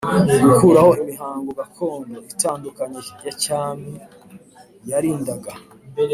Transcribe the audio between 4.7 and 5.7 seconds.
yarindaga